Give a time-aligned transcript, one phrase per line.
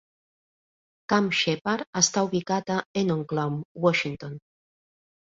[1.11, 3.53] Camp Sheppard està ubicat a Enumclaw,
[3.85, 4.33] Washington.